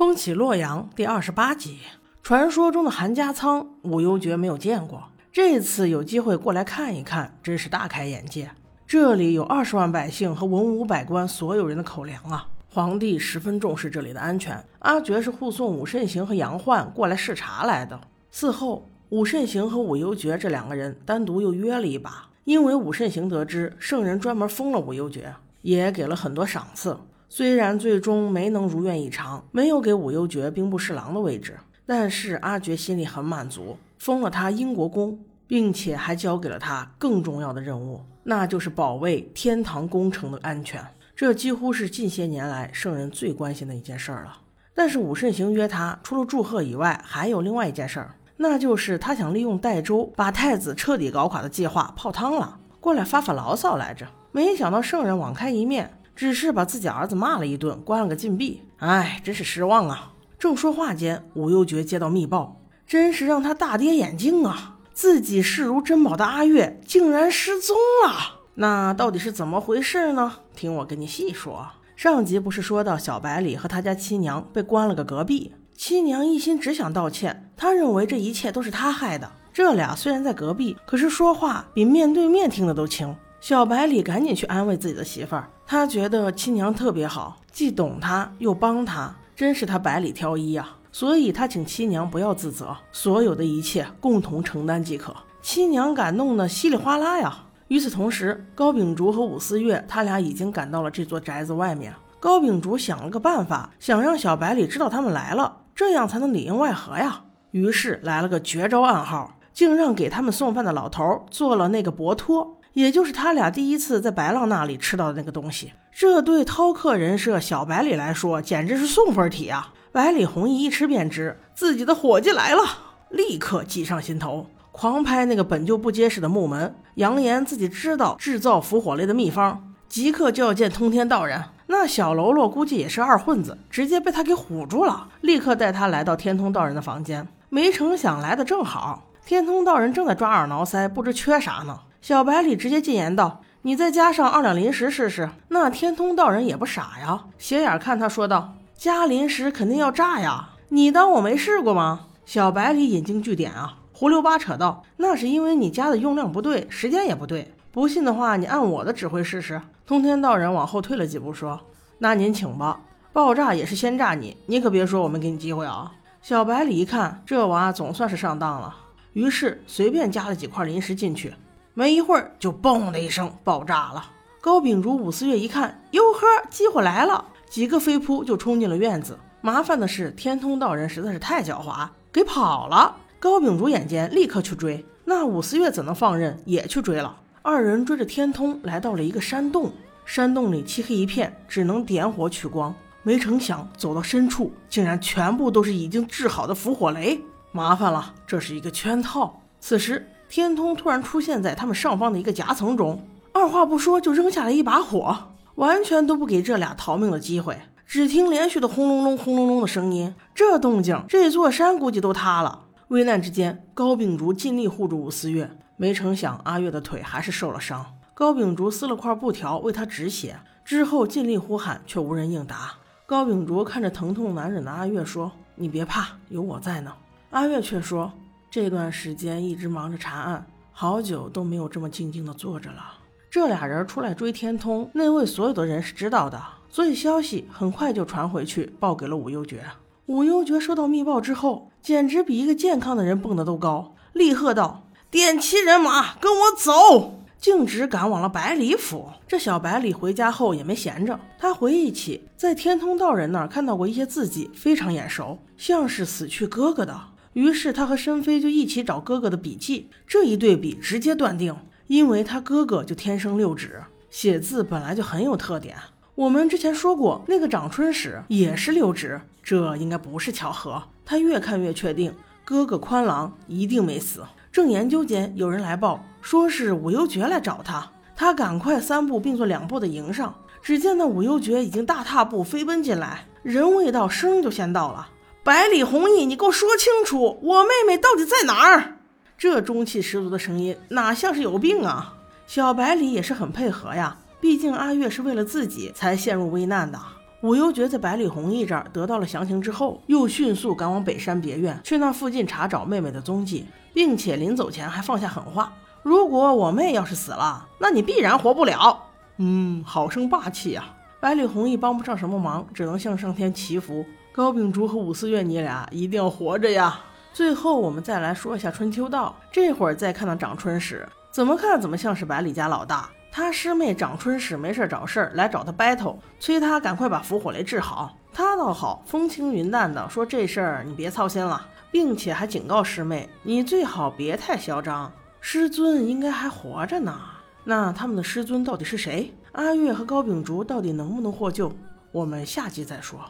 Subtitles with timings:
[0.00, 1.80] 风起洛阳第二十八集，
[2.22, 8.50] 传说中的韩家仓，武幽绝没有见过，这次有机会过来看一看，真是大开眼界。
[8.86, 12.48] 这里有二十万百姓和文武百官所有人的口粮啊！
[12.70, 14.64] 皇帝十分重视这里的安全。
[14.78, 18.00] 阿觉是护送武慎行和杨焕过来视察来的。
[18.32, 26.96] 嗣后，武慎行和武幽绝这两个人单独又约了一把，因为武慎行得知圣人专门封了武幽绝，也给了很多赏赐。
[27.32, 35.16] 虽然最终没能如愿以偿，没有给武幽绝兵部侍郎的位置，但是阿觉心里很满足，封了他英国公，
[35.46, 40.84] 并且还交给了他更重要的任务，那就是保卫天堂工程的安全。
[41.14, 44.36] 这几乎是近些年来圣人最关心的一件事儿了。
[44.74, 54.04] 但是武慎行约他，除了祝贺以外，还有另外一件事儿，那就是他想利用代州把太子彻底搞垮的计划泡汤了，过来发发牢骚来着。
[54.32, 55.88] 没想到圣人网开一面。
[56.20, 58.62] 只是把自己儿子骂了一顿，关了个禁闭。
[58.76, 60.12] 哎，真是失望啊！
[60.38, 64.76] 正说话间，武幽绝接到密报，真是让他大跌眼镜啊！
[64.92, 68.40] 自己视如珍宝的阿月竟然失踪了。
[68.56, 70.34] 那到底是怎么回事呢？
[70.54, 71.66] 听我跟你细说。
[71.96, 79.32] 上集不是说到小白里和他家七娘被关了个隔壁，七娘一心只想道歉，他认为这一切都是他害的。
[79.54, 83.16] 这俩虽然在隔壁，可是说话比面对面听的都轻。
[83.40, 90.68] 小白里赶紧去安慰自己的媳妇儿，他觉得亲娘特别好，既懂他又帮他，真是他百里挑一呀。
[90.92, 95.14] 所以他请七娘不要自责，所有的一切共同承担即可。
[95.40, 97.34] 七娘感动的稀里哗啦呀。
[97.68, 101.94] 与此同时，高秉烛和武思月他俩已经赶到了这座宅子外面。
[102.18, 107.22] 高秉烛想了个办法，想让小白里知道他们来了，这样才能里应外合呀。
[107.52, 112.59] 于是来了个绝招暗号，竟让给他们送饭的老头做了那个薄托。
[112.72, 119.72] 也就是他俩第一次在白浪那里吃到的那个东西，这对饕客人设小白里来说简直是送分题啊！
[119.92, 122.62] 百里弘毅一吃便知自己的伙计来了，
[123.08, 131.42] 立刻计上心头，狂拍那个本就不结实的木门，扬言自己知道制造伏火雷的秘方，即刻就要见通天道人。
[131.66, 137.26] 那小喽啰估计也是二混子，直接被他给唬住了，立刻带他来到天通道人的房间。
[137.48, 141.78] 没成想来的正好，天通道人正在抓耳挠腮，不知缺啥呢。
[142.02, 157.52] 小白里直接进言道：“你再加上二两临时试试。”那天通道人也不傻呀，斜眼看他说道：“加临时肯定要炸呀，你当我没试过吗？”小白里引经据典啊，胡溜八扯道：“那是因为你加的用量不对，时间也不对。
[157.70, 161.60] 不信的话，你按我的指挥试试。”通天道人往后退了几步说
[161.98, 162.80] ：“那您请吧，
[163.12, 168.74] 爆炸也是先炸你，你可别说我没给你机会啊。”小白里一看，这娃总算是上当了，
[169.12, 171.34] 于是随便加了几块临时进去。
[171.72, 174.10] 没一会儿，就嘣的一声爆炸了。
[174.40, 179.18] 高秉烛、武思月一看，哟呵，机会来了，几个飞扑就冲进了院子。
[179.40, 182.96] 麻烦的是，天通道人实在是太狡猾，给跑了。
[183.18, 184.84] 高秉烛眼尖，立刻去追。
[185.04, 187.16] 那武思月怎能放任，也去追了。
[187.42, 189.72] 二人追着天通来到了一个山洞，
[190.04, 192.74] 山洞里漆黑一片，只能点火取光。
[193.02, 197.20] 没成想，走到深处，竟然全部都是已经制好的伏火雷。
[197.52, 199.40] 麻烦了，这是一个圈套。
[199.60, 200.06] 此时。
[200.30, 207.58] 天通突然出现在他们上方的一个夹层中，二话不说就扔下了一把火，完全都不给这俩逃命的机会。
[207.84, 212.66] 只听连续的轰隆隆、轰隆隆的声音，这动静，这座山估计都塌了。
[212.88, 217.84] 危难之间，高秉烛尽力护住武思月，没成想阿月的腿还是受了伤。
[218.14, 222.74] 高秉烛撕了块布条为他止血，之后尽力呼喊，却无人应答。
[223.04, 226.92] 高秉烛看着疼痛难忍的阿月说：“你别怕，有我在呢。”
[227.30, 228.12] 阿月却说。
[228.50, 232.94] 这段时间一直忙着查案，好久都没有这么静静的坐着了。
[233.30, 239.62] 这俩人出来追天通，内卫所有的人是知道的，所以消息很快就传回去，报给了武幽绝。
[240.06, 244.82] 武幽绝收到密报之后，简直比一个健康的人蹦得都高，厉喝道
[245.12, 249.08] ：“点齐人马，跟我走！”径直赶往了百里府。
[249.28, 257.00] 这小百里回家后也没闲着，他回忆起在天通道人那儿看到过一些字迹，非常眼熟，像是死去哥哥的。
[257.32, 261.54] 于是他和申飞就一起找哥哥的笔记，这一对比直接断定，
[261.86, 265.76] 因为他哥哥就天生六指，写字本来就很有特点。
[266.16, 270.82] 我们之前说过，那个长春史也是六指，这应该不是巧合。
[271.04, 272.12] 他越看越确定，
[272.44, 274.22] 哥哥宽郎一定没死。
[274.52, 285.08] 正研究间，有人来报，说是武幽绝来找他，他赶快三步并作两步的迎上，只见那武幽绝已经大踏步飞奔进来，人未到，声就先到了。
[285.42, 288.98] 百里弘毅，你给我说清楚，我妹妹到底在哪儿？
[289.38, 292.14] 这中气十足的声音，哪像是有病啊？
[292.46, 296.98] 小百里也是很配合呀，毕竟阿月是为了自己才陷入危难的。
[297.42, 303.64] 武幽觉在百里弘毅这儿得到了详情之后，又迅速赶往北山别院，去那附近查找妹妹的踪迹，
[303.94, 305.72] 并且临走前还放下狠话：
[306.02, 309.06] 如果我妹要是死了，那你必然活不了。
[309.38, 310.84] 嗯，好生霸气呀！
[311.18, 317.00] 百里弘毅帮不上什么忙，只能向上天祈福：高秉烛和武思月，你俩一定要活着呀！
[317.32, 319.34] 最后，我们再来说一下春秋道。
[319.50, 323.10] 这会儿再看到长春时，怎么看怎么像是百里家老大。
[323.32, 328.16] 他师妹长春时没事找事儿来找他 battle，催他赶快把伏火雷治好。
[328.32, 335.10] 他倒好，风轻云淡的说这事儿你别操心了，并且还警告师妹，你最好别太嚣张。
[335.40, 337.18] 师尊应该还活着呢。
[337.64, 339.32] 那他们的师尊到底是谁？
[339.52, 341.72] 阿月和高秉烛到底能不能获救？
[342.12, 343.20] 我们下集再说。